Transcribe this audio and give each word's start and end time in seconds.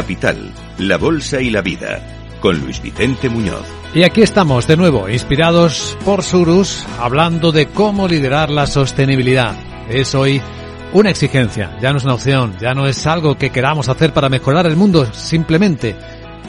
Capital, 0.00 0.50
la 0.78 0.96
Bolsa 0.96 1.42
y 1.42 1.50
la 1.50 1.60
Vida, 1.60 2.00
con 2.40 2.58
Luis 2.58 2.80
Vicente 2.80 3.28
Muñoz. 3.28 3.66
Y 3.94 4.02
aquí 4.02 4.22
estamos 4.22 4.66
de 4.66 4.78
nuevo, 4.78 5.10
inspirados 5.10 5.94
por 6.06 6.22
Surus, 6.22 6.86
hablando 6.98 7.52
de 7.52 7.66
cómo 7.66 8.08
liderar 8.08 8.48
la 8.48 8.66
sostenibilidad. 8.66 9.54
Es 9.90 10.14
hoy 10.14 10.40
una 10.94 11.10
exigencia, 11.10 11.76
ya 11.82 11.92
no 11.92 11.98
es 11.98 12.04
una 12.04 12.14
opción, 12.14 12.54
ya 12.58 12.72
no 12.72 12.86
es 12.86 13.06
algo 13.06 13.36
que 13.36 13.50
queramos 13.50 13.90
hacer 13.90 14.14
para 14.14 14.30
mejorar 14.30 14.64
el 14.64 14.76
mundo, 14.76 15.04
simplemente 15.12 15.94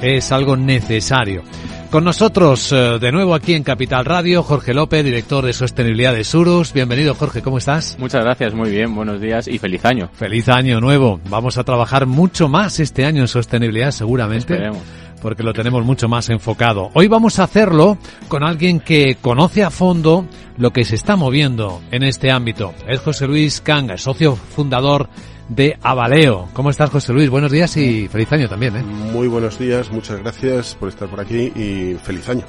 es 0.02 0.32
algo 0.32 0.56
necesario. 0.56 1.44
Con 1.92 2.06
nosotros 2.06 2.72
eh, 2.72 3.00
de 3.02 3.12
nuevo 3.12 3.36
aquí 3.36 3.54
en 3.54 3.64
Capital 3.64 4.06
Radio, 4.06 4.44
Jorge 4.44 4.74
López, 4.74 5.04
director 5.04 5.46
de 5.46 5.52
sostenibilidad 5.52 6.14
de 6.14 6.24
Surus. 6.24 6.72
Bienvenido 6.72 7.16
Jorge, 7.16 7.42
¿cómo 7.42 7.58
estás? 7.58 7.98
Muchas 8.00 8.24
gracias, 8.24 8.54
muy 8.54 8.70
bien, 8.70 8.96
buenos 8.96 9.20
días 9.20 9.50
y 9.50 9.60
feliz 9.60 9.84
año. 9.84 10.10
Feliz 10.14 10.48
año 10.48 10.80
nuevo. 10.80 11.20
Vamos 11.30 11.58
a 11.58 11.66
trabajar 11.66 12.06
mucho 12.06 12.48
más 12.48 12.80
este 12.80 13.04
año 13.04 13.24
en 13.24 13.28
sostenibilidad 13.28 13.92
seguramente. 13.92 14.54
Esperemos. 14.54 14.82
Porque 15.22 15.44
lo 15.44 15.52
tenemos 15.52 15.84
mucho 15.84 16.08
más 16.08 16.30
enfocado. 16.30 16.92
Hoy 16.94 17.10
vamos 17.10 17.40
a 17.40 17.44
hacerlo 17.44 17.98
con 18.30 18.46
alguien 18.46 18.80
que 18.80 19.18
conoce 19.20 19.62
a 19.62 19.70
fondo 19.70 20.26
lo 20.58 20.72
que 20.72 20.86
se 20.86 20.96
está 20.96 21.18
moviendo 21.18 21.82
en 21.92 22.04
este 22.04 22.32
ámbito. 22.32 22.74
Es 22.88 23.02
José 23.02 23.28
Luis 23.28 23.60
Canga, 23.60 23.98
socio 23.98 24.38
fundador 24.38 25.10
de 25.52 25.78
Avaleo. 25.82 26.48
¿Cómo 26.54 26.70
estás, 26.70 26.90
José 26.90 27.12
Luis? 27.12 27.30
Buenos 27.30 27.52
días 27.52 27.76
y 27.76 28.08
feliz 28.08 28.32
año 28.32 28.48
también, 28.48 28.78
¿eh? 28.78 28.84
Muy 28.84 29.28
buenos 29.28 29.60
días, 29.60 29.92
muchas 29.92 30.20
gracias 30.20 30.76
por 30.76 30.88
estar 30.88 31.10
por 31.10 31.20
aquí 31.20 31.52
y 31.54 31.98
feliz 32.02 32.30
año. 32.30 32.44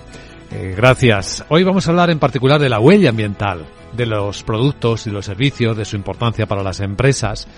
Eh, 0.52 0.74
gracias. 0.76 1.44
Hoy 1.48 1.64
vamos 1.64 1.86
a 1.86 1.90
hablar 1.90 2.10
en 2.10 2.20
particular 2.20 2.60
de 2.60 2.68
la 2.68 2.78
huella 2.78 3.10
ambiental, 3.10 3.66
de 3.92 4.06
los 4.06 4.44
productos 4.44 5.08
y 5.08 5.10
los 5.10 5.26
servicios, 5.26 5.76
de 5.76 5.84
su 5.84 5.96
importancia 5.96 6.46
para 6.46 6.62
las 6.62 6.78
empresas. 6.78 7.48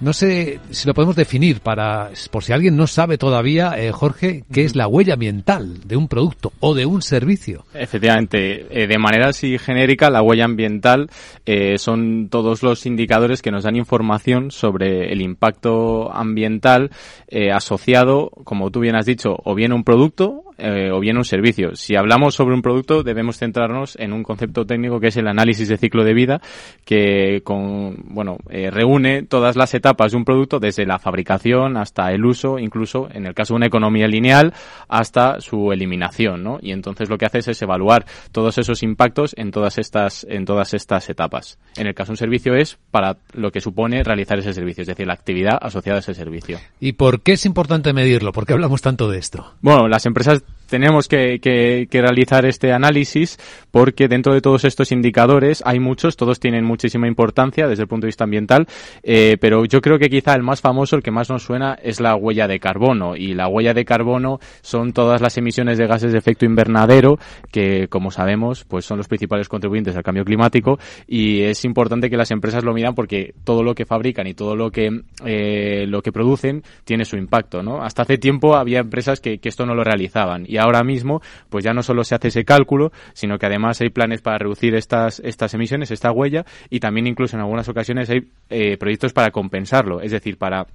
No 0.00 0.14
sé 0.14 0.60
si 0.70 0.86
lo 0.86 0.94
podemos 0.94 1.14
definir 1.14 1.60
para, 1.60 2.10
por 2.30 2.42
si 2.42 2.54
alguien 2.54 2.74
no 2.74 2.86
sabe 2.86 3.18
todavía, 3.18 3.74
eh, 3.76 3.92
Jorge, 3.92 4.44
qué 4.50 4.64
es 4.64 4.74
la 4.74 4.88
huella 4.88 5.14
ambiental 5.14 5.86
de 5.86 5.96
un 5.96 6.08
producto 6.08 6.52
o 6.60 6.74
de 6.74 6.86
un 6.86 7.02
servicio. 7.02 7.66
Efectivamente, 7.74 8.66
eh, 8.70 8.86
de 8.86 8.98
manera 8.98 9.28
así 9.28 9.58
genérica, 9.58 10.08
la 10.08 10.22
huella 10.22 10.46
ambiental 10.46 11.10
eh, 11.44 11.76
son 11.76 12.28
todos 12.30 12.62
los 12.62 12.86
indicadores 12.86 13.42
que 13.42 13.50
nos 13.50 13.64
dan 13.64 13.76
información 13.76 14.50
sobre 14.50 15.12
el 15.12 15.20
impacto 15.20 16.10
ambiental 16.10 16.90
eh, 17.28 17.52
asociado, 17.52 18.30
como 18.44 18.70
tú 18.70 18.80
bien 18.80 18.96
has 18.96 19.04
dicho, 19.04 19.36
o 19.44 19.54
bien 19.54 19.72
a 19.72 19.74
un 19.74 19.84
producto 19.84 20.44
eh, 20.60 20.90
o 20.92 21.00
bien 21.00 21.16
un 21.16 21.24
servicio. 21.24 21.74
Si 21.74 21.96
hablamos 21.96 22.34
sobre 22.34 22.54
un 22.54 22.62
producto, 22.62 23.02
debemos 23.02 23.38
centrarnos 23.38 23.96
en 23.98 24.12
un 24.12 24.22
concepto 24.22 24.66
técnico 24.66 25.00
que 25.00 25.08
es 25.08 25.16
el 25.16 25.28
análisis 25.28 25.68
de 25.68 25.76
ciclo 25.76 26.04
de 26.04 26.14
vida, 26.14 26.40
que 26.84 27.42
con, 27.44 27.96
bueno, 28.08 28.38
eh, 28.50 28.70
reúne 28.70 29.22
todas 29.22 29.56
las 29.56 29.74
etapas 29.74 30.12
de 30.12 30.18
un 30.18 30.24
producto 30.24 30.60
desde 30.60 30.86
la 30.86 30.98
fabricación 30.98 31.76
hasta 31.76 32.12
el 32.12 32.24
uso, 32.24 32.58
incluso 32.58 33.08
en 33.12 33.26
el 33.26 33.34
caso 33.34 33.54
de 33.54 33.58
una 33.58 33.66
economía 33.66 34.06
lineal, 34.06 34.52
hasta 34.88 35.40
su 35.40 35.72
eliminación, 35.72 36.42
¿no? 36.42 36.58
Y 36.60 36.72
entonces 36.72 37.08
lo 37.08 37.18
que 37.18 37.26
hace 37.26 37.38
es 37.38 37.62
evaluar 37.62 38.04
todos 38.32 38.58
esos 38.58 38.82
impactos 38.82 39.34
en 39.36 39.50
todas 39.50 39.78
estas, 39.78 40.26
en 40.28 40.44
todas 40.44 40.74
estas 40.74 41.08
etapas. 41.08 41.58
En 41.76 41.86
el 41.86 41.94
caso 41.94 42.08
de 42.08 42.14
un 42.14 42.16
servicio 42.18 42.54
es 42.54 42.78
para 42.90 43.16
lo 43.32 43.50
que 43.50 43.60
supone 43.60 44.02
realizar 44.02 44.38
ese 44.38 44.52
servicio, 44.52 44.82
es 44.82 44.88
decir, 44.88 45.06
la 45.06 45.14
actividad 45.14 45.58
asociada 45.60 45.98
a 45.98 46.00
ese 46.00 46.14
servicio. 46.14 46.58
¿Y 46.80 46.92
por 46.92 47.22
qué 47.22 47.32
es 47.32 47.46
importante 47.46 47.92
medirlo? 47.92 48.32
¿Por 48.32 48.46
qué 48.46 48.52
hablamos 48.52 48.82
tanto 48.82 49.08
de 49.08 49.18
esto? 49.18 49.54
Bueno, 49.60 49.88
las 49.88 50.06
empresas 50.06 50.42
tenemos 50.70 51.08
que, 51.08 51.88
realizar 51.90 52.46
este 52.46 52.72
análisis 52.72 53.36
porque 53.70 54.08
dentro 54.08 54.32
de 54.32 54.40
todos 54.40 54.64
estos 54.64 54.92
indicadores 54.92 55.62
hay 55.66 55.80
muchos, 55.80 56.16
todos 56.16 56.40
tienen 56.40 56.64
muchísima 56.64 57.06
importancia 57.06 57.66
desde 57.68 57.82
el 57.82 57.88
punto 57.88 58.06
de 58.06 58.08
vista 58.08 58.24
ambiental, 58.24 58.66
eh, 59.02 59.36
pero 59.40 59.64
yo 59.66 59.80
creo 59.80 59.98
que 59.98 60.08
quizá 60.08 60.34
el 60.34 60.42
más 60.42 60.60
famoso, 60.60 60.96
el 60.96 61.02
que 61.02 61.10
más 61.10 61.28
nos 61.28 61.42
suena, 61.42 61.74
es 61.82 62.00
la 62.00 62.14
huella 62.14 62.48
de 62.48 62.58
carbono. 62.58 63.16
Y 63.16 63.34
la 63.34 63.48
huella 63.48 63.74
de 63.74 63.84
carbono 63.84 64.38
son 64.62 64.92
todas 64.92 65.20
las 65.20 65.36
emisiones 65.36 65.76
de 65.76 65.86
gases 65.86 66.12
de 66.12 66.18
efecto 66.18 66.46
invernadero 66.46 67.18
que, 67.50 67.88
como 67.88 68.10
sabemos, 68.10 68.64
pues 68.64 68.84
son 68.84 68.98
los 68.98 69.08
principales 69.08 69.48
contribuyentes 69.48 69.96
al 69.96 70.02
cambio 70.02 70.24
climático 70.24 70.78
y 71.06 71.42
es 71.42 71.64
importante 71.64 72.08
que 72.08 72.16
las 72.16 72.30
empresas 72.30 72.64
lo 72.64 72.72
miran 72.72 72.94
porque 72.94 73.34
todo 73.44 73.62
lo 73.62 73.74
que 73.74 73.84
fabrican 73.84 74.26
y 74.26 74.34
todo 74.34 74.54
lo 74.54 74.70
que, 74.70 75.02
eh, 75.24 75.84
lo 75.86 76.00
que 76.02 76.12
producen 76.12 76.62
tiene 76.84 77.04
su 77.04 77.16
impacto. 77.16 77.60
Hasta 77.82 78.02
hace 78.02 78.18
tiempo 78.18 78.54
había 78.54 78.78
empresas 78.78 79.20
que, 79.20 79.38
que 79.38 79.48
esto 79.48 79.66
no 79.66 79.74
lo 79.74 79.82
realizaban 79.82 80.44
y 80.46 80.59
ahora 80.60 80.82
mismo 80.82 81.20
pues 81.48 81.64
ya 81.64 81.72
no 81.72 81.82
solo 81.82 82.04
se 82.04 82.14
hace 82.14 82.28
ese 82.28 82.44
cálculo, 82.44 82.92
sino 83.12 83.38
que 83.38 83.46
además 83.46 83.80
hay 83.80 83.90
planes 83.90 84.22
para 84.22 84.38
reducir 84.38 84.74
estas, 84.74 85.20
estas 85.20 85.54
emisiones, 85.54 85.90
esta 85.90 86.12
huella, 86.12 86.44
y 86.68 86.80
también 86.80 87.06
incluso 87.06 87.36
en 87.36 87.42
algunas 87.42 87.68
ocasiones 87.68 88.10
hay 88.10 88.28
eh, 88.48 88.76
proyectos 88.76 89.12
para 89.12 89.30
compensarlo, 89.30 90.00
es 90.00 90.12
decir, 90.12 90.38
para 90.38 90.66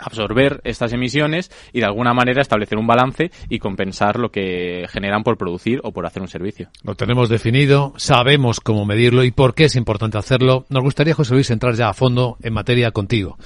absorber 0.00 0.60
estas 0.64 0.92
emisiones 0.92 1.50
y 1.72 1.80
de 1.80 1.86
alguna 1.86 2.14
manera 2.14 2.42
establecer 2.42 2.78
un 2.78 2.86
balance 2.86 3.30
y 3.48 3.58
compensar 3.58 4.18
lo 4.18 4.30
que 4.30 4.86
generan 4.88 5.22
por 5.22 5.36
producir 5.36 5.80
o 5.84 5.92
por 5.92 6.06
hacer 6.06 6.22
un 6.22 6.28
servicio. 6.28 6.68
Lo 6.82 6.94
tenemos 6.94 7.28
definido, 7.28 7.92
sabemos 7.96 8.60
cómo 8.60 8.84
medirlo 8.84 9.24
y 9.24 9.30
por 9.30 9.54
qué 9.54 9.64
es 9.64 9.76
importante 9.76 10.18
hacerlo. 10.18 10.66
Nos 10.68 10.82
gustaría, 10.82 11.14
José 11.14 11.34
Luis, 11.34 11.50
entrar 11.50 11.74
ya 11.74 11.88
a 11.88 11.94
fondo 11.94 12.36
en 12.42 12.52
materia 12.52 12.90
contigo. 12.90 13.38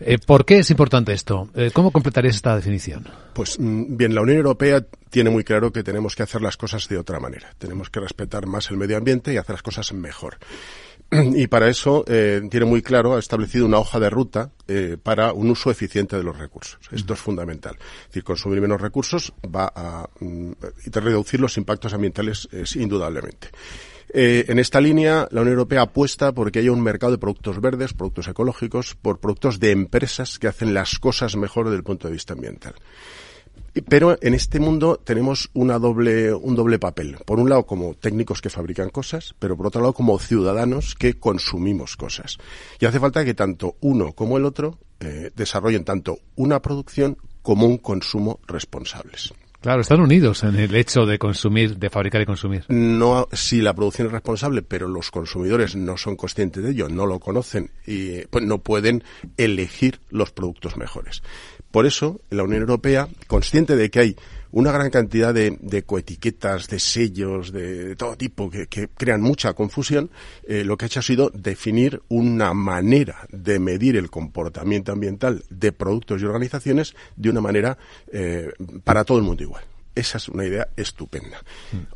Eh, 0.00 0.18
¿Por 0.18 0.44
qué 0.44 0.58
es 0.58 0.70
importante 0.70 1.12
esto? 1.12 1.48
Eh, 1.54 1.70
¿Cómo 1.72 1.90
completarías 1.90 2.36
esta 2.36 2.54
definición? 2.56 3.08
Pues 3.32 3.56
bien, 3.58 4.14
la 4.14 4.22
Unión 4.22 4.38
Europea 4.38 4.84
tiene 5.10 5.30
muy 5.30 5.44
claro 5.44 5.72
que 5.72 5.82
tenemos 5.82 6.16
que 6.16 6.22
hacer 6.22 6.40
las 6.42 6.56
cosas 6.56 6.88
de 6.88 6.98
otra 6.98 7.20
manera. 7.20 7.52
Tenemos 7.58 7.90
que 7.90 8.00
respetar 8.00 8.46
más 8.46 8.70
el 8.70 8.76
medio 8.76 8.96
ambiente 8.96 9.32
y 9.32 9.36
hacer 9.36 9.54
las 9.54 9.62
cosas 9.62 9.92
mejor. 9.92 10.38
y 11.34 11.46
para 11.46 11.68
eso 11.68 12.04
eh, 12.06 12.40
tiene 12.50 12.64
muy 12.64 12.80
claro, 12.80 13.16
ha 13.16 13.18
establecido 13.18 13.66
una 13.66 13.78
hoja 13.78 14.00
de 14.00 14.08
ruta 14.08 14.50
eh, 14.66 14.96
para 15.02 15.32
un 15.32 15.50
uso 15.50 15.70
eficiente 15.70 16.16
de 16.16 16.22
los 16.22 16.38
recursos. 16.38 16.78
Esto 16.90 17.12
es 17.12 17.20
fundamental. 17.20 17.76
Es 17.76 18.08
decir, 18.08 18.24
consumir 18.24 18.60
menos 18.60 18.80
recursos 18.80 19.32
va 19.44 19.70
a 19.74 20.08
mm, 20.20 20.52
reducir 20.86 21.40
los 21.40 21.56
impactos 21.58 21.92
ambientales 21.92 22.48
es, 22.50 22.76
indudablemente. 22.76 23.48
Eh, 24.14 24.46
en 24.48 24.58
esta 24.58 24.80
línea, 24.80 25.28
la 25.30 25.42
Unión 25.42 25.54
Europea 25.54 25.82
apuesta 25.82 26.32
por 26.32 26.50
que 26.50 26.60
haya 26.60 26.72
un 26.72 26.82
mercado 26.82 27.12
de 27.12 27.18
productos 27.18 27.60
verdes, 27.60 27.92
productos 27.92 28.28
ecológicos, 28.28 28.94
por 28.94 29.20
productos 29.20 29.60
de 29.60 29.70
empresas 29.70 30.38
que 30.38 30.48
hacen 30.48 30.72
las 30.72 30.98
cosas 30.98 31.36
mejor 31.36 31.66
desde 31.66 31.78
el 31.78 31.84
punto 31.84 32.08
de 32.08 32.14
vista 32.14 32.32
ambiental. 32.32 32.74
Pero 33.88 34.18
en 34.20 34.34
este 34.34 34.60
mundo 34.60 35.00
tenemos 35.02 35.48
una 35.54 35.78
doble, 35.78 36.34
un 36.34 36.54
doble 36.54 36.78
papel. 36.78 37.16
Por 37.24 37.40
un 37.40 37.48
lado, 37.48 37.64
como 37.64 37.94
técnicos 37.94 38.42
que 38.42 38.50
fabrican 38.50 38.90
cosas, 38.90 39.34
pero 39.38 39.56
por 39.56 39.66
otro 39.66 39.80
lado, 39.80 39.94
como 39.94 40.18
ciudadanos 40.18 40.94
que 40.94 41.14
consumimos 41.14 41.96
cosas. 41.96 42.36
Y 42.78 42.84
hace 42.84 43.00
falta 43.00 43.24
que 43.24 43.34
tanto 43.34 43.76
uno 43.80 44.12
como 44.12 44.36
el 44.36 44.44
otro 44.44 44.78
eh, 45.00 45.30
desarrollen 45.34 45.84
tanto 45.84 46.18
una 46.36 46.60
producción 46.60 47.16
como 47.40 47.66
un 47.66 47.78
consumo 47.78 48.40
responsables. 48.46 49.32
Claro, 49.62 49.80
están 49.80 50.00
unidos 50.00 50.42
en 50.42 50.56
el 50.56 50.74
hecho 50.74 51.06
de 51.06 51.20
consumir, 51.20 51.76
de 51.76 51.88
fabricar 51.88 52.20
y 52.20 52.26
consumir. 52.26 52.64
No, 52.68 53.28
si 53.32 53.62
la 53.62 53.72
producción 53.74 54.08
es 54.08 54.12
responsable, 54.12 54.62
pero 54.62 54.88
los 54.88 55.12
consumidores 55.12 55.76
no 55.76 55.96
son 55.96 56.16
conscientes 56.16 56.64
de 56.64 56.72
ello, 56.72 56.88
no 56.88 57.06
lo 57.06 57.20
conocen 57.20 57.70
y 57.86 58.22
pues 58.26 58.44
no 58.44 58.58
pueden 58.58 59.04
elegir 59.36 60.00
los 60.10 60.32
productos 60.32 60.76
mejores. 60.76 61.22
Por 61.72 61.86
eso, 61.86 62.20
la 62.30 62.44
Unión 62.44 62.60
Europea, 62.60 63.08
consciente 63.26 63.74
de 63.74 63.90
que 63.90 63.98
hay 63.98 64.16
una 64.52 64.70
gran 64.70 64.90
cantidad 64.90 65.32
de, 65.32 65.56
de 65.60 65.82
coetiquetas, 65.82 66.68
de 66.68 66.78
sellos, 66.78 67.50
de, 67.50 67.84
de 67.86 67.96
todo 67.96 68.16
tipo 68.16 68.50
que, 68.50 68.66
que, 68.66 68.88
crean 68.88 69.22
mucha 69.22 69.54
confusión, 69.54 70.10
eh, 70.46 70.64
lo 70.64 70.76
que 70.76 70.84
ha 70.84 70.86
hecho 70.86 71.00
ha 71.00 71.02
sido 71.02 71.30
definir 71.30 72.02
una 72.08 72.52
manera 72.52 73.26
de 73.30 73.58
medir 73.58 73.96
el 73.96 74.10
comportamiento 74.10 74.92
ambiental 74.92 75.42
de 75.48 75.72
productos 75.72 76.20
y 76.20 76.26
organizaciones 76.26 76.94
de 77.16 77.30
una 77.30 77.40
manera 77.40 77.78
eh, 78.12 78.52
para 78.84 79.04
todo 79.04 79.16
el 79.16 79.24
mundo 79.24 79.42
igual. 79.42 79.64
Esa 79.94 80.18
es 80.18 80.28
una 80.28 80.44
idea 80.44 80.68
estupenda. 80.76 81.42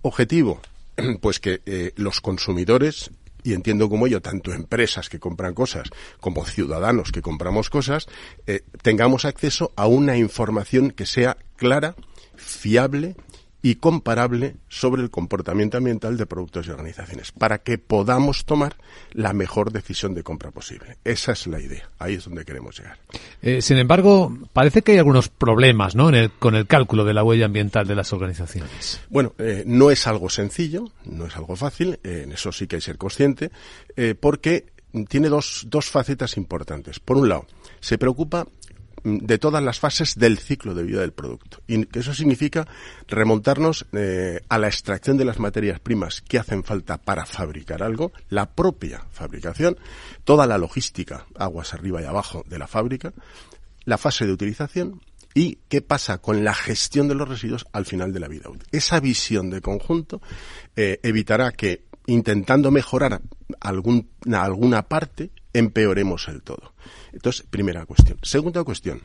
Objetivo, 0.02 0.60
pues 1.20 1.38
que 1.38 1.60
eh, 1.66 1.92
los 1.96 2.22
consumidores 2.22 3.10
y 3.46 3.52
entiendo 3.52 3.88
como 3.88 4.08
ello, 4.08 4.20
tanto 4.20 4.52
empresas 4.52 5.08
que 5.08 5.20
compran 5.20 5.54
cosas 5.54 5.88
como 6.20 6.44
ciudadanos 6.44 7.12
que 7.12 7.22
compramos 7.22 7.70
cosas, 7.70 8.08
eh, 8.48 8.62
tengamos 8.82 9.24
acceso 9.24 9.72
a 9.76 9.86
una 9.86 10.16
información 10.16 10.90
que 10.90 11.06
sea 11.06 11.36
clara, 11.56 11.94
fiable 12.34 13.14
y 13.66 13.74
comparable 13.74 14.54
sobre 14.68 15.02
el 15.02 15.10
comportamiento 15.10 15.76
ambiental 15.76 16.16
de 16.16 16.24
productos 16.24 16.68
y 16.68 16.70
organizaciones, 16.70 17.32
para 17.32 17.58
que 17.58 17.78
podamos 17.78 18.44
tomar 18.44 18.76
la 19.10 19.32
mejor 19.32 19.72
decisión 19.72 20.14
de 20.14 20.22
compra 20.22 20.52
posible. 20.52 20.98
Esa 21.02 21.32
es 21.32 21.48
la 21.48 21.58
idea. 21.58 21.90
Ahí 21.98 22.14
es 22.14 22.26
donde 22.26 22.44
queremos 22.44 22.78
llegar. 22.78 22.96
Eh, 23.42 23.60
sin 23.60 23.78
embargo, 23.78 24.32
parece 24.52 24.82
que 24.82 24.92
hay 24.92 24.98
algunos 24.98 25.28
problemas 25.28 25.96
¿no? 25.96 26.10
El, 26.10 26.30
con 26.30 26.54
el 26.54 26.68
cálculo 26.68 27.04
de 27.04 27.14
la 27.14 27.24
huella 27.24 27.46
ambiental 27.46 27.88
de 27.88 27.96
las 27.96 28.12
organizaciones. 28.12 29.00
Bueno, 29.10 29.34
eh, 29.38 29.64
no 29.66 29.90
es 29.90 30.06
algo 30.06 30.30
sencillo, 30.30 30.92
no 31.04 31.26
es 31.26 31.34
algo 31.36 31.56
fácil, 31.56 31.98
eh, 32.04 32.20
en 32.22 32.30
eso 32.30 32.52
sí 32.52 32.68
que 32.68 32.76
hay 32.76 32.80
que 32.80 32.86
ser 32.86 32.98
consciente, 32.98 33.50
porque 34.20 34.66
tiene 35.08 35.28
dos, 35.28 35.66
dos 35.68 35.90
facetas 35.90 36.36
importantes. 36.36 37.00
Por 37.00 37.16
un 37.16 37.28
lado, 37.28 37.46
se 37.80 37.98
preocupa 37.98 38.46
de 39.06 39.38
todas 39.38 39.62
las 39.62 39.78
fases 39.78 40.16
del 40.16 40.36
ciclo 40.38 40.74
de 40.74 40.82
vida 40.82 41.00
del 41.00 41.12
producto. 41.12 41.62
Y 41.68 41.86
eso 41.96 42.12
significa 42.12 42.66
remontarnos 43.06 43.86
eh, 43.92 44.40
a 44.48 44.58
la 44.58 44.66
extracción 44.66 45.16
de 45.16 45.24
las 45.24 45.38
materias 45.38 45.78
primas 45.78 46.20
que 46.20 46.38
hacen 46.38 46.64
falta 46.64 46.98
para 46.98 47.24
fabricar 47.24 47.84
algo, 47.84 48.10
la 48.30 48.50
propia 48.50 49.06
fabricación, 49.12 49.76
toda 50.24 50.46
la 50.46 50.58
logística, 50.58 51.26
aguas 51.36 51.72
arriba 51.72 52.02
y 52.02 52.04
abajo 52.04 52.42
de 52.48 52.58
la 52.58 52.66
fábrica, 52.66 53.12
la 53.84 53.96
fase 53.96 54.26
de 54.26 54.32
utilización 54.32 55.00
y 55.34 55.58
qué 55.68 55.82
pasa 55.82 56.18
con 56.18 56.42
la 56.42 56.54
gestión 56.54 57.06
de 57.06 57.14
los 57.14 57.28
residuos 57.28 57.64
al 57.72 57.86
final 57.86 58.12
de 58.12 58.20
la 58.20 58.26
vida. 58.26 58.50
Esa 58.72 58.98
visión 58.98 59.50
de 59.50 59.60
conjunto 59.60 60.20
eh, 60.74 60.98
evitará 61.04 61.52
que 61.52 61.84
intentando 62.06 62.72
mejorar 62.72 63.20
algún, 63.60 64.08
alguna 64.32 64.82
parte 64.82 65.30
empeoremos 65.58 66.28
el 66.28 66.42
todo. 66.42 66.72
Entonces, 67.12 67.46
primera 67.48 67.86
cuestión. 67.86 68.18
Segunda 68.22 68.62
cuestión. 68.64 69.02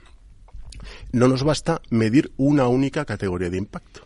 No 1.12 1.28
nos 1.28 1.44
basta 1.44 1.82
medir 1.90 2.32
una 2.38 2.68
única 2.68 3.06
categoría 3.06 3.50
de 3.50 3.58
impacto. 3.58 4.02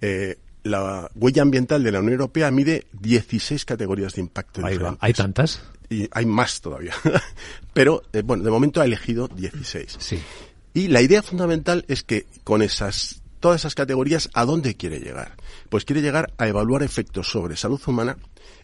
Eh, 0.00 0.38
la 0.62 1.10
huella 1.14 1.42
ambiental 1.42 1.82
de 1.82 1.92
la 1.92 2.00
Unión 2.00 2.14
Europea 2.14 2.50
mide 2.50 2.86
16 2.92 3.64
categorías 3.64 4.14
de 4.14 4.20
impacto. 4.20 4.60
¿Hay 5.00 5.12
tantas? 5.12 5.62
Y 5.88 6.08
hay 6.12 6.26
más 6.26 6.60
todavía. 6.60 6.92
Pero, 7.72 8.02
eh, 8.12 8.22
bueno, 8.22 8.44
de 8.44 8.50
momento 8.50 8.80
ha 8.80 8.84
elegido 8.84 9.28
16. 9.28 9.96
Sí. 9.98 10.20
Y 10.74 10.88
la 10.88 11.00
idea 11.00 11.22
fundamental 11.22 11.84
es 11.88 12.02
que 12.02 12.26
con 12.44 12.62
esas 12.62 13.22
todas 13.40 13.60
esas 13.60 13.74
categorías, 13.74 14.30
¿a 14.34 14.44
dónde 14.44 14.76
quiere 14.76 15.00
llegar? 15.00 15.36
Pues 15.68 15.84
quiere 15.84 16.02
llegar 16.02 16.32
a 16.38 16.48
evaluar 16.48 16.82
efectos 16.82 17.28
sobre 17.30 17.56
salud 17.56 17.80
humana, 17.86 18.16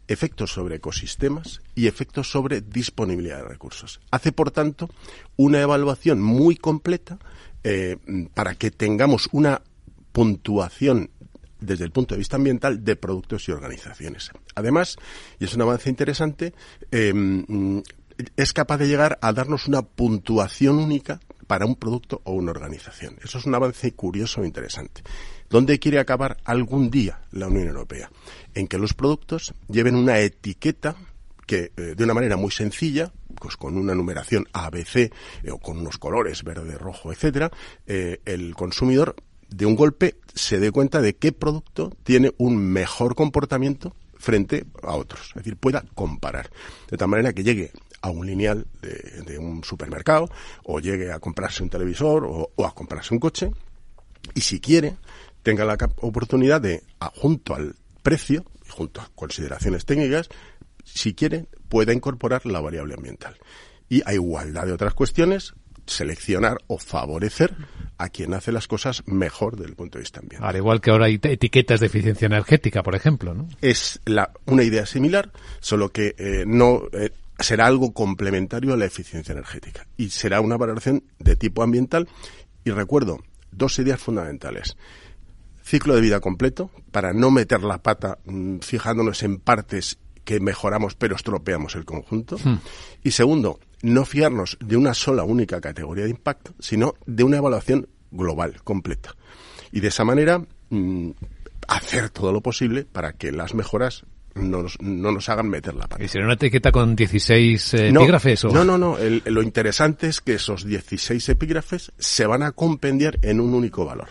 efectos 0.09 0.53
sobre 0.53 0.77
ecosistemas 0.77 1.61
y 1.75 1.87
efectos 1.87 2.31
sobre 2.31 2.61
disponibilidad 2.61 3.39
de 3.39 3.49
recursos. 3.49 4.01
Hace, 4.11 4.33
por 4.33 4.51
tanto, 4.51 4.91
una 5.37 5.61
evaluación 5.61 6.21
muy 6.21 6.57
completa 6.57 7.19
eh, 7.63 7.97
para 8.35 8.55
que 8.55 8.71
tengamos 8.71 9.29
una 9.33 9.63
puntuación 10.13 11.11
desde 11.61 11.85
el 11.85 11.91
punto 11.91 12.15
de 12.15 12.19
vista 12.19 12.37
ambiental 12.37 12.85
de 12.85 12.97
productos 12.97 13.49
y 13.49 13.53
organizaciones. 13.53 14.31
Además, 14.55 14.97
y 15.39 15.45
es 15.45 15.55
un 15.55 15.63
avance 15.63 15.89
interesante, 15.89 16.53
em, 16.91 17.83
es 18.37 18.53
capaz 18.53 18.79
de 18.79 18.89
llegar 18.89 19.19
a 19.23 19.33
darnos 19.33 19.67
una 19.67 19.83
puntuación 19.83 20.79
única 20.79 21.21
para 21.47 21.67
un 21.67 21.77
producto 21.77 22.21
o 22.25 22.33
una 22.33 22.51
organización. 22.51 23.17
Eso 23.23 23.39
es 23.39 23.47
un 23.47 23.55
avance 23.55 23.93
curioso 23.93 24.43
e 24.43 24.47
interesante. 24.47 25.03
¿Dónde 25.49 25.79
quiere 25.79 25.99
acabar 25.99 26.39
algún 26.45 26.91
día 26.91 27.21
la 27.31 27.49
Unión 27.49 27.69
Europea? 27.69 28.11
En 28.55 28.67
que 28.67 28.79
los 28.79 28.95
productos 28.95 29.55
lleven 29.69 29.95
una 29.95 30.19
etiqueta 30.19 30.97
que 31.47 31.73
eh, 31.77 31.95
de 31.97 32.05
una 32.05 32.15
manera 32.15 32.37
muy 32.37 32.51
sencilla, 32.51 33.13
pues 33.41 33.57
con 33.57 33.77
una 33.77 33.95
numeración 33.95 34.47
ABC 34.53 34.97
eh, 34.97 35.11
o 35.51 35.59
con 35.59 35.79
unos 35.79 35.99
colores 35.99 36.43
verde, 36.43 36.79
rojo, 36.79 37.13
etcétera, 37.13 37.51
eh, 37.87 38.21
el 38.25 38.55
consumidor 38.55 39.17
de 39.49 39.67
un 39.67 39.77
golpe 39.77 40.17
se 40.35 40.59
dé 40.59 40.71
cuenta 40.71 41.01
de 41.01 41.17
qué 41.17 41.33
producto 41.33 41.93
tiene 42.03 42.33
un 42.39 42.57
mejor 42.57 43.15
comportamiento 43.15 43.95
frente 44.25 44.65
a 44.83 44.97
otros, 44.97 45.29
es 45.29 45.35
decir, 45.35 45.57
pueda 45.57 45.85
comparar, 45.95 46.51
de 46.91 46.97
tal 46.97 47.09
manera 47.09 47.35
que 47.35 47.45
llegue 47.45 47.73
a 48.01 48.09
un 48.09 48.27
lineal 48.27 48.67
de, 48.81 49.39
un 49.39 49.63
supermercado 49.63 50.31
o 50.65 50.81
llegue 50.81 51.13
a 51.13 51.19
comprarse 51.19 51.63
un 51.63 51.69
televisor 51.69 52.25
o, 52.25 52.51
o, 52.57 52.67
a 52.67 52.75
comprarse 52.75 53.13
un 53.13 53.21
coche 53.21 53.51
y 54.35 54.41
si 54.41 54.61
quiere 54.61 54.97
tenga 55.43 55.67
la 55.67 55.77
oportunidad 56.01 56.61
de, 56.63 56.83
junto 57.17 57.55
al 57.55 57.77
precio, 58.03 58.45
junto 58.71 59.03
a 59.03 59.11
consideraciones 59.15 59.85
técnicas, 59.85 60.31
si 60.85 61.13
quiere, 61.13 61.47
pueda 61.69 61.93
incorporar 61.93 62.47
la 62.47 62.61
variable 62.61 62.95
ambiental. 62.95 63.37
Y 63.91 64.03
a 64.07 64.15
igualdad 64.15 64.65
de 64.65 64.73
otras 64.73 64.95
cuestiones, 64.95 65.55
seleccionar 65.87 66.59
o 66.67 66.79
favorecer 66.79 67.55
a 67.99 68.09
quien 68.09 68.35
hace 68.35 68.53
las 68.53 68.67
cosas 68.69 69.03
mejor 69.07 69.57
desde 69.57 69.71
el 69.71 69.77
punto 69.77 69.99
de 69.99 70.03
vista 70.03 70.21
ambiental. 70.21 70.49
Al 70.49 70.57
igual 70.57 70.81
que 70.81 70.91
ahora 70.91 71.07
hay 71.07 71.21
etiquetas 71.23 71.81
de 71.81 71.87
eficiencia 71.87 72.27
energética, 72.27 72.83
por 72.83 72.95
ejemplo, 72.95 73.35
¿no? 73.35 73.49
Es 73.61 74.01
la, 74.05 74.33
una 74.47 74.63
idea 74.63 74.87
similar, 74.87 75.31
solo 75.61 75.91
que 75.91 76.15
eh, 76.19 76.45
no 76.47 76.83
eh, 76.93 77.11
será 77.39 77.67
algo 77.67 77.93
complementario 77.93 78.75
a 78.75 78.77
la 78.77 78.85
eficiencia 78.85 79.33
energética 79.33 79.87
y 79.97 80.11
será 80.11 80.41
una 80.41 80.57
valoración 80.57 81.05
de 81.19 81.37
tipo 81.37 81.63
ambiental. 81.63 82.09
Y 82.65 82.71
recuerdo 82.71 83.19
dos 83.53 83.79
ideas 83.79 84.01
fundamentales. 84.01 84.77
Ciclo 85.63 85.95
de 85.95 86.01
vida 86.01 86.21
completo, 86.21 86.71
para 86.91 87.13
no 87.13 87.31
meter 87.31 87.63
la 87.63 87.79
pata 87.79 88.19
mm, 88.25 88.59
fijándonos 88.59 89.23
en 89.23 89.39
partes 89.39 89.99
que 90.25 90.41
mejoramos 90.41 90.95
pero 90.95 91.17
estropeamos 91.17 91.75
el 91.77 91.85
conjunto. 91.85 92.37
Hmm. 92.43 92.59
Y 93.03 93.11
segundo, 93.13 93.61
no 93.83 94.05
fiarnos 94.05 94.57
de 94.61 94.77
una 94.77 94.95
sola 94.95 95.25
única 95.25 95.61
categoría 95.61 96.05
de 96.05 96.11
impacto, 96.11 96.55
sino 96.59 96.95
de 97.07 97.25
una 97.25 97.37
evaluación 97.37 97.89
global, 98.11 98.63
completa. 98.65 99.15
Y 99.73 99.81
de 99.81 99.89
esa 99.89 100.05
manera 100.05 100.43
mm, 100.71 101.11
hacer 101.69 102.11
todo 102.11 102.33
lo 102.33 102.41
posible 102.41 102.85
para 102.85 103.13
que 103.13 103.33
las 103.33 103.55
mejoras 103.55 104.05
no 104.35 104.63
nos, 104.63 104.81
no 104.81 105.13
nos 105.13 105.29
hagan 105.29 105.49
meter 105.49 105.75
la 105.75 105.87
pata. 105.87 106.03
¿Y 106.03 106.09
será 106.09 106.25
una 106.25 106.35
etiqueta 106.35 106.73
con 106.73 106.97
16 106.97 107.75
eh, 107.75 107.89
epígrafes? 107.89 108.45
O? 108.45 108.49
No, 108.51 108.65
no, 108.65 108.79
no. 108.79 108.97
lo 109.25 109.43
interesante 109.43 110.09
es 110.09 110.21
que 110.21 110.35
esos 110.35 110.65
16 110.65 111.29
epígrafes 111.29 111.93
se 111.99 112.27
van 112.27 112.43
a 112.43 112.53
compendiar 112.53 113.19
en 113.23 113.41
un 113.41 113.55
único 113.55 113.85
valor. 113.85 114.09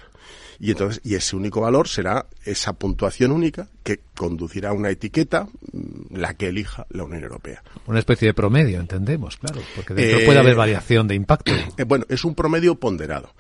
Y 0.59 0.71
entonces, 0.71 1.01
y 1.03 1.15
ese 1.15 1.35
único 1.35 1.61
valor 1.61 1.88
será 1.88 2.27
esa 2.45 2.73
puntuación 2.73 3.31
única 3.31 3.69
que 3.83 4.00
conducirá 4.15 4.69
a 4.69 4.73
una 4.73 4.89
etiqueta, 4.89 5.45
mm, 5.71 6.15
la 6.15 6.33
que 6.35 6.47
elija 6.47 6.85
la 6.89 7.03
Unión 7.03 7.23
Europea. 7.23 7.63
Una 7.88 8.00
especie 8.00 8.27
de 8.27 8.33
promedio, 8.33 8.79
entendemos, 8.79 9.38
claro, 9.38 9.61
porque 9.75 9.94
dentro 9.94 10.25
puede 10.25 10.39
haber 10.39 10.53
eh, 10.53 10.57
variación 10.57 11.07
de 11.07 11.15
impacto. 11.15 11.51
Eh, 11.77 11.83
bueno, 11.85 12.05
es 12.09 12.23
un 12.23 12.35
promedio 12.35 12.75
ponderado. 12.75 13.33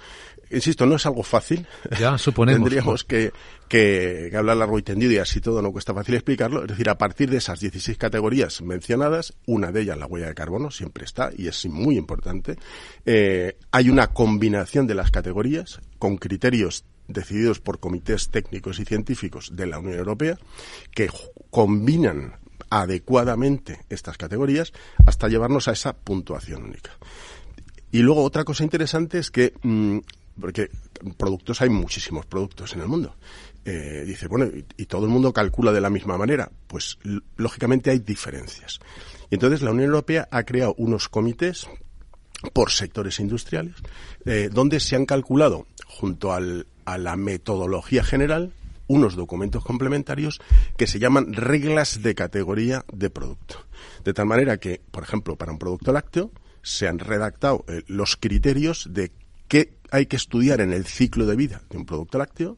Insisto, 0.53 0.85
no 0.85 0.95
es 0.95 1.05
algo 1.05 1.23
fácil. 1.23 1.65
Ya, 1.99 2.17
suponemos. 2.17 2.61
Tendríamos 2.61 3.03
que, 3.03 3.31
que, 3.67 4.27
que, 4.29 4.37
hablar 4.37 4.57
largo 4.57 4.77
y 4.77 4.83
tendido 4.83 5.11
y 5.11 5.17
así 5.17 5.41
todo 5.41 5.61
no 5.61 5.71
cuesta 5.71 5.93
fácil 5.93 6.15
explicarlo. 6.15 6.61
Es 6.61 6.67
decir, 6.67 6.89
a 6.89 6.97
partir 6.97 7.29
de 7.29 7.37
esas 7.37 7.59
16 7.59 7.97
categorías 7.97 8.61
mencionadas, 8.61 9.33
una 9.47 9.71
de 9.71 9.81
ellas, 9.81 9.97
la 9.97 10.05
huella 10.05 10.27
de 10.27 10.35
carbono, 10.35 10.69
siempre 10.69 11.05
está 11.05 11.31
y 11.35 11.47
es 11.47 11.65
muy 11.65 11.97
importante. 11.97 12.55
Eh, 13.05 13.57
hay 13.71 13.89
una 13.89 14.07
combinación 14.07 14.85
de 14.85 14.95
las 14.95 15.09
categorías 15.09 15.81
con 15.97 16.17
criterios 16.17 16.85
decididos 17.07 17.59
por 17.59 17.79
comités 17.79 18.29
técnicos 18.29 18.79
y 18.79 18.85
científicos 18.85 19.55
de 19.55 19.67
la 19.67 19.79
Unión 19.79 19.97
Europea 19.97 20.37
que 20.91 21.09
combinan 21.49 22.37
adecuadamente 22.69 23.81
estas 23.89 24.17
categorías 24.17 24.73
hasta 25.05 25.27
llevarnos 25.27 25.67
a 25.67 25.73
esa 25.73 25.93
puntuación 25.93 26.63
única. 26.63 26.91
Y 27.91 27.99
luego 27.99 28.23
otra 28.23 28.43
cosa 28.43 28.63
interesante 28.63 29.19
es 29.19 29.29
que, 29.29 29.53
mm, 29.61 29.99
porque 30.39 30.71
productos 31.17 31.61
hay 31.61 31.69
muchísimos 31.69 32.25
productos 32.25 32.73
en 32.73 32.81
el 32.81 32.87
mundo. 32.87 33.15
Eh, 33.65 34.03
dice, 34.05 34.27
bueno, 34.27 34.49
y, 34.77 34.85
todo 34.85 35.05
el 35.05 35.11
mundo 35.11 35.31
calcula 35.31 35.71
de 35.71 35.81
la 35.81 35.91
misma 35.91 36.17
manera. 36.17 36.51
Pues 36.67 36.97
lógicamente 37.37 37.91
hay 37.91 37.99
diferencias. 37.99 38.79
Y 39.29 39.35
entonces 39.35 39.61
la 39.61 39.71
Unión 39.71 39.89
Europea 39.89 40.27
ha 40.31 40.43
creado 40.43 40.73
unos 40.77 41.07
comités 41.07 41.67
por 42.51 42.71
sectores 42.71 43.19
industriales, 43.19 43.75
eh, 44.25 44.49
donde 44.51 44.79
se 44.79 44.95
han 44.95 45.05
calculado 45.05 45.67
junto 45.85 46.33
al, 46.33 46.65
a 46.85 46.97
la 46.97 47.15
metodología 47.15 48.03
general 48.03 48.53
unos 48.87 49.15
documentos 49.15 49.63
complementarios 49.63 50.41
que 50.77 50.87
se 50.87 50.99
llaman 50.99 51.33
reglas 51.33 52.01
de 52.01 52.15
categoría 52.15 52.85
de 52.91 53.09
producto. 53.09 53.65
De 54.03 54.13
tal 54.13 54.25
manera 54.25 54.57
que, 54.57 54.81
por 54.91 55.03
ejemplo, 55.03 55.35
para 55.35 55.51
un 55.51 55.59
producto 55.59 55.91
lácteo 55.91 56.31
se 56.61 56.87
han 56.87 56.99
redactado 56.99 57.65
eh, 57.67 57.83
los 57.87 58.15
criterios 58.17 58.87
de 58.91 59.11
qué 59.47 59.73
hay 59.91 60.05
que 60.05 60.15
estudiar 60.15 60.61
en 60.61 60.73
el 60.73 60.85
ciclo 60.85 61.25
de 61.25 61.35
vida 61.35 61.61
de 61.69 61.77
un 61.77 61.85
producto 61.85 62.17
lácteo, 62.17 62.57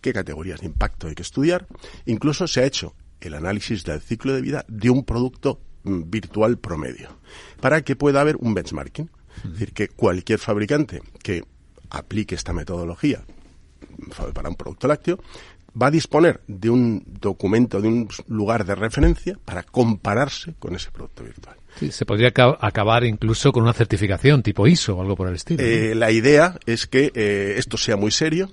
qué 0.00 0.12
categorías 0.12 0.60
de 0.60 0.66
impacto 0.66 1.08
hay 1.08 1.14
que 1.14 1.22
estudiar. 1.22 1.66
Incluso 2.06 2.46
se 2.46 2.60
ha 2.60 2.66
hecho 2.66 2.94
el 3.20 3.34
análisis 3.34 3.84
del 3.84 4.00
ciclo 4.00 4.34
de 4.34 4.40
vida 4.40 4.64
de 4.68 4.90
un 4.90 5.04
producto 5.04 5.60
mm, 5.84 6.10
virtual 6.10 6.58
promedio, 6.58 7.18
para 7.60 7.82
que 7.82 7.96
pueda 7.96 8.20
haber 8.20 8.36
un 8.36 8.54
benchmarking. 8.54 9.10
Es 9.44 9.52
decir, 9.52 9.72
que 9.72 9.88
cualquier 9.88 10.38
fabricante 10.38 11.02
que 11.22 11.44
aplique 11.88 12.34
esta 12.34 12.52
metodología 12.52 13.24
para 14.32 14.48
un 14.48 14.56
producto 14.56 14.88
lácteo, 14.88 15.18
va 15.80 15.88
a 15.88 15.90
disponer 15.90 16.40
de 16.46 16.70
un 16.70 17.02
documento, 17.20 17.80
de 17.80 17.88
un 17.88 18.08
lugar 18.28 18.64
de 18.64 18.74
referencia 18.74 19.38
para 19.44 19.62
compararse 19.62 20.54
con 20.58 20.74
ese 20.74 20.90
producto 20.90 21.24
virtual. 21.24 21.56
Sí, 21.78 21.92
se 21.92 22.04
podría 22.04 22.32
acabar 22.60 23.04
incluso 23.04 23.52
con 23.52 23.62
una 23.62 23.72
certificación 23.72 24.42
tipo 24.42 24.66
ISO 24.66 24.96
o 24.96 25.00
algo 25.00 25.16
por 25.16 25.28
el 25.28 25.36
estilo. 25.36 25.62
Eh, 25.62 25.94
la 25.94 26.10
idea 26.10 26.58
es 26.66 26.86
que 26.86 27.12
eh, 27.14 27.54
esto 27.58 27.76
sea 27.76 27.96
muy 27.96 28.10
serio 28.10 28.50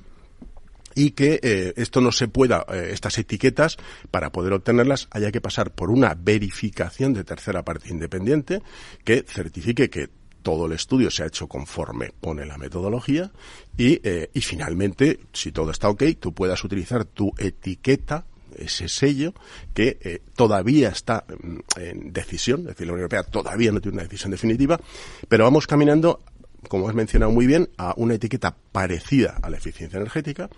y 0.93 1.11
que 1.11 1.39
eh, 1.41 1.73
esto 1.77 2.01
no 2.01 2.11
se 2.11 2.27
pueda, 2.27 2.65
estas 2.71 3.17
etiquetas, 3.17 3.77
para 4.11 4.31
poder 4.31 4.53
obtenerlas, 4.53 5.07
haya 5.11 5.31
que 5.31 5.41
pasar 5.41 5.71
por 5.71 5.91
una 5.91 6.15
verificación 6.15 7.13
de 7.13 7.23
tercera 7.23 7.63
parte 7.63 7.89
independiente 7.89 8.61
que 9.03 9.23
certifique 9.27 9.89
que 9.89 10.09
todo 10.47 10.67
el 10.67 10.71
estudio 10.71 11.11
se 11.11 11.23
ha 11.23 11.25
hecho 11.25 11.45
conforme 11.47 12.13
pone 12.21 12.45
la 12.45 12.57
metodología 12.57 13.29
y, 13.77 13.99
eh, 14.01 14.29
y 14.33 14.39
finalmente, 14.39 15.19
si 15.33 15.51
todo 15.51 15.71
está 15.71 15.89
ok, 15.89 16.03
tú 16.21 16.33
puedas 16.33 16.63
utilizar 16.63 17.03
tu 17.03 17.33
etiqueta 17.37 18.23
ese 18.55 18.87
sello 18.87 19.33
que 19.73 19.97
eh, 19.99 20.21
todavía 20.37 20.87
está 20.87 21.25
mm, 21.27 21.57
en 21.81 22.13
decisión, 22.13 22.61
es 22.61 22.67
decir, 22.67 22.87
la 22.87 22.93
Unión 22.93 23.11
Europea 23.11 23.23
todavía 23.23 23.73
no 23.73 23.81
tiene 23.81 23.95
una 23.95 24.03
decisión 24.03 24.31
definitiva, 24.31 24.79
pero 25.27 25.43
vamos 25.43 25.67
caminando 25.67 26.21
como 26.69 26.87
has 26.87 26.95
mencionado 26.95 27.33
muy 27.33 27.45
bien, 27.45 27.69
a 27.77 27.93
una 27.97 28.13
etiqueta 28.13 28.55
parecida 28.71 29.37
a 29.41 29.49
la 29.49 29.57
eficiencia 29.57 29.97
energética, 29.97 30.49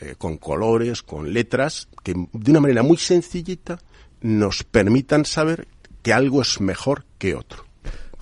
eh, 0.00 0.14
con 0.16 0.38
colores, 0.38 1.02
con 1.02 1.34
letras, 1.34 1.88
que 2.02 2.14
de 2.14 2.50
una 2.50 2.60
manera 2.60 2.82
muy 2.82 2.96
sencillita 2.96 3.78
nos 4.22 4.64
permitan 4.64 5.26
saber 5.26 5.68
que 6.02 6.14
algo 6.14 6.40
es 6.40 6.62
mejor 6.62 7.04
que 7.18 7.34
otro. 7.34 7.64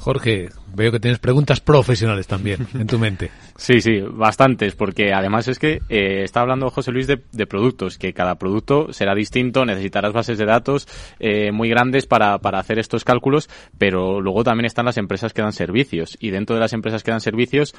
Jorge, 0.02 0.49
veo 0.75 0.90
que 0.90 0.99
tienes 0.99 1.21
preguntas 1.21 1.61
profesionales 1.61 2.26
también 2.26 2.66
en 2.75 2.88
tu 2.88 2.99
mente. 2.99 3.30
Sí, 3.54 3.80
sí, 3.80 4.00
bastantes, 4.00 4.75
porque 4.75 5.12
además 5.12 5.47
es 5.47 5.61
que 5.61 5.82
eh, 5.88 6.25
está 6.25 6.40
hablando 6.40 6.71
José 6.71 6.90
Luis 6.90 7.06
de, 7.06 7.47
productos, 7.47 7.97
que 7.97 8.12
cada 8.12 8.35
producto 8.37 8.92
será 8.92 9.14
distinto, 9.14 9.64
necesitarás 9.64 10.12
bases 10.12 10.38
de 10.38 10.47
datos 10.47 10.88
eh, 11.21 11.52
muy 11.52 11.68
grandes 11.68 12.06
para, 12.06 12.38
para 12.38 12.59
hacer 12.59 12.80
estos 12.80 13.04
cálculos, 13.04 13.49
pero 13.78 14.21
luego 14.21 14.42
también 14.42 14.64
están 14.64 14.87
las 14.87 14.97
empresas 14.97 15.32
que 15.32 15.42
dan 15.42 15.52
servicios, 15.52 16.16
y 16.18 16.30
dentro 16.30 16.56
de 16.56 16.61
las 16.61 16.73
empresas 16.73 17.04
que 17.04 17.12
dan 17.12 17.21
servicios, 17.21 17.75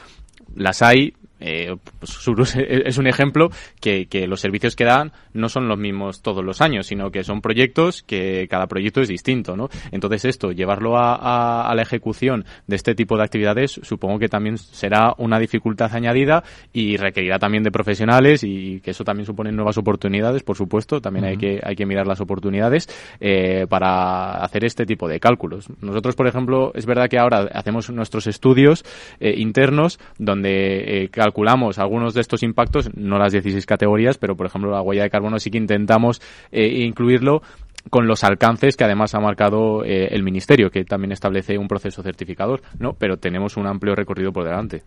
las 0.56 0.82
hay 0.82 1.16
eh, 1.44 1.76
pues 2.00 2.56
es 2.56 2.98
un 2.98 3.08
ejemplo 3.08 3.50
que, 3.82 4.08
que, 4.08 4.28
los 4.28 4.40
servicios 4.40 4.76
que 4.76 4.86
dan 4.86 5.12
no 5.34 5.50
son 5.50 5.68
los 5.68 5.78
mismos 5.78 6.22
todos 6.22 6.44
los 6.44 6.62
años, 6.62 6.88
sino 6.88 7.12
que 7.12 7.24
son 7.24 7.42
proyectos 7.42 8.02
que 8.02 8.48
cada 8.50 8.68
proyecto 8.68 9.02
es 9.02 9.10
distinto, 9.10 9.58
¿no? 9.58 9.70
Entonces 9.92 10.24
esto, 10.26 10.52
llevarlo 10.52 10.98
a, 10.98 11.70
a, 11.70 11.76
la 11.76 11.82
ejecución 11.82 12.46
de 12.68 12.78
este 12.78 12.96
tipo 12.96 13.18
de 13.18 13.24
actividades, 13.24 13.80
supongo 13.84 14.20
que 14.20 14.30
también 14.30 14.58
será 14.58 15.14
una 15.18 15.38
dificultad 15.38 15.94
añadida 15.94 16.44
y 16.72 16.96
requerirá 16.96 17.40
también 17.40 17.64
de 17.64 17.72
profesionales 17.72 18.44
y 18.44 18.80
que 18.80 18.92
eso 18.92 19.04
también 19.04 19.26
supone 19.26 19.52
nuevas 19.52 19.78
oportunidades, 19.78 20.44
por 20.44 20.56
supuesto, 20.56 21.02
también 21.02 21.26
hay 21.26 21.38
que 21.38 21.60
hay 21.62 21.76
que 21.76 21.86
mirar 21.86 22.08
las 22.08 22.22
oportunidades 22.22 22.88
eh, 23.20 23.66
para 23.68 24.44
hacer 24.44 24.64
este 24.64 24.86
tipo 24.86 25.10
de 25.10 25.20
cálculos. 25.20 25.68
Nosotros, 25.82 26.16
por 26.16 26.28
ejemplo, 26.28 26.72
es 26.74 26.86
verdad 26.86 27.10
que 27.10 27.20
ahora 27.20 27.50
hacemos 27.54 27.90
nuestros 27.90 28.28
estudios 28.28 28.86
eh, 29.20 29.34
internos 29.38 30.00
donde 30.18 31.10
calculamos 31.34 31.80
algunos 31.80 32.14
de 32.14 32.22
estos 32.22 32.44
impactos, 32.44 32.92
no 32.96 33.18
las 33.18 33.32
16 33.32 33.66
categorías, 33.66 34.20
pero 34.20 34.38
por 34.38 34.46
ejemplo 34.46 34.70
la 34.70 34.82
huella 34.82 35.02
de 35.02 35.10
carbono 35.10 35.40
sí 35.40 35.50
que 35.50 35.58
intentamos 35.58 36.22
eh, 36.52 36.84
incluirlo 36.86 37.42
con 37.90 38.06
los 38.06 38.24
alcances 38.24 38.78
que 38.78 38.84
además 38.84 39.16
ha 39.16 39.20
marcado 39.20 39.84
eh, 39.84 40.10
el 40.12 40.22
Ministerio, 40.22 40.70
que 40.70 40.86
también 40.86 41.12
establece 41.12 41.58
un 41.58 41.68
proceso 41.68 42.04
certificador, 42.04 42.62
¿no? 42.78 42.94
Pero 42.94 43.18
tenemos 43.18 43.58
un 43.58 43.66
amplio 43.66 43.96
recorrido 43.96 44.32
por 44.32 44.46
delante. 44.46 44.84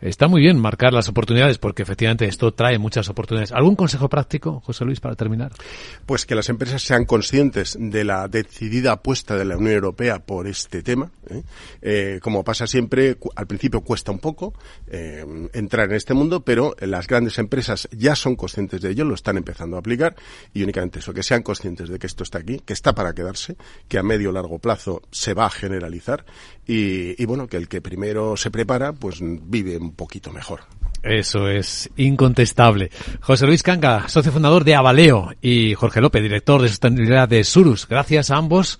Está 0.00 0.28
muy 0.28 0.40
bien 0.40 0.58
marcar 0.58 0.94
las 0.94 1.10
oportunidades 1.10 1.58
porque 1.58 1.82
efectivamente 1.82 2.24
esto 2.24 2.52
trae 2.52 2.78
muchas 2.78 3.10
oportunidades. 3.10 3.52
¿Algún 3.52 3.76
consejo 3.76 4.08
práctico, 4.08 4.60
José 4.60 4.86
Luis, 4.86 4.98
para 4.98 5.14
terminar? 5.14 5.52
Pues 6.06 6.24
que 6.24 6.34
las 6.34 6.48
empresas 6.48 6.80
sean 6.80 7.04
conscientes 7.04 7.76
de 7.78 8.04
la 8.04 8.26
decidida 8.26 8.92
apuesta 8.92 9.36
de 9.36 9.44
la 9.44 9.58
Unión 9.58 9.74
Europea 9.74 10.18
por 10.20 10.46
este 10.46 10.82
tema. 10.82 11.10
¿Eh? 11.30 11.42
Eh, 11.82 12.20
como 12.22 12.44
pasa 12.44 12.66
siempre, 12.66 13.16
al 13.36 13.46
principio 13.46 13.80
cuesta 13.82 14.12
un 14.12 14.18
poco 14.18 14.54
eh, 14.88 15.24
entrar 15.52 15.90
en 15.90 15.96
este 15.96 16.14
mundo, 16.14 16.40
pero 16.42 16.74
las 16.80 17.06
grandes 17.06 17.38
empresas 17.38 17.88
ya 17.92 18.14
son 18.14 18.36
conscientes 18.36 18.80
de 18.80 18.90
ello, 18.90 19.04
lo 19.04 19.14
están 19.14 19.36
empezando 19.36 19.76
a 19.76 19.80
aplicar 19.80 20.16
y 20.52 20.62
únicamente 20.62 20.98
eso, 20.98 21.12
que 21.14 21.22
sean 21.22 21.42
conscientes 21.42 21.88
de 21.88 21.98
que 21.98 22.06
esto 22.06 22.24
está 22.24 22.38
aquí, 22.38 22.60
que 22.64 22.72
está 22.72 22.94
para 22.94 23.12
quedarse, 23.12 23.56
que 23.88 23.98
a 23.98 24.02
medio 24.02 24.30
o 24.30 24.32
largo 24.32 24.58
plazo 24.58 25.02
se 25.10 25.34
va 25.34 25.46
a 25.46 25.50
generalizar 25.50 26.24
y, 26.66 27.20
y 27.20 27.26
bueno, 27.26 27.46
que 27.46 27.56
el 27.56 27.68
que 27.68 27.80
primero 27.80 28.36
se 28.36 28.50
prepara, 28.50 28.92
pues 28.92 29.18
vive 29.20 29.76
un 29.76 29.92
poquito 29.92 30.32
mejor. 30.32 30.60
Eso 31.02 31.48
es 31.48 31.88
incontestable. 31.96 32.90
José 33.20 33.46
Luis 33.46 33.62
Canga, 33.62 34.08
socio 34.08 34.32
fundador 34.32 34.64
de 34.64 34.74
Avaleo, 34.74 35.32
y 35.40 35.74
Jorge 35.74 36.00
López, 36.00 36.22
director 36.22 36.60
de 36.60 36.68
sostenibilidad 36.68 37.26
de 37.26 37.42
Surus. 37.44 37.88
Gracias 37.88 38.30
a 38.30 38.36
ambos 38.36 38.78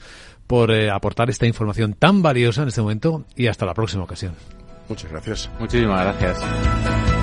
por 0.51 0.73
eh, 0.73 0.91
aportar 0.91 1.31
esta 1.31 1.47
información 1.47 1.95
tan 1.95 2.23
valiosa 2.23 2.63
en 2.63 2.69
este 2.69 2.81
momento 2.81 3.25
y 3.37 3.47
hasta 3.47 3.65
la 3.67 3.73
próxima 3.73 4.03
ocasión. 4.03 4.35
Muchas 4.89 5.09
gracias. 5.09 5.49
Muchísimas 5.61 6.03
gracias. 6.03 7.20